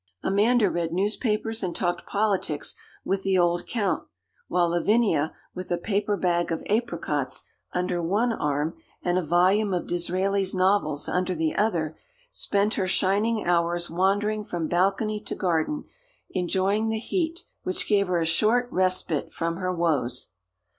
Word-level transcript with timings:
Amanda 0.23 0.67
read 0.71 0.91
newspapers 0.91 1.61
and 1.61 1.75
talked 1.75 2.07
politics 2.07 2.73
with 3.05 3.21
the 3.21 3.37
old 3.37 3.67
count; 3.67 4.07
while 4.47 4.69
Lavinia, 4.69 5.35
with 5.53 5.69
a 5.69 5.77
paper 5.77 6.17
bag 6.17 6.51
of 6.51 6.63
apricots 6.71 7.43
under 7.73 8.01
one 8.01 8.33
arm 8.33 8.75
and 9.03 9.19
a 9.19 9.23
volume 9.23 9.75
of 9.75 9.85
Disraeli's 9.85 10.55
novels 10.55 11.07
under 11.07 11.35
the 11.35 11.55
other, 11.55 11.99
spent 12.31 12.73
her 12.73 12.87
shining 12.87 13.45
hours 13.45 13.91
wandering 13.91 14.43
from 14.43 14.67
balcony 14.67 15.19
to 15.21 15.35
garden, 15.35 15.83
enjoying 16.31 16.89
the 16.89 16.97
heat, 16.97 17.43
which 17.61 17.87
gave 17.87 18.07
her 18.07 18.17
a 18.19 18.25
short 18.25 18.67
respite 18.71 19.31
from 19.31 19.57
her 19.57 19.71
woes. 19.71 20.29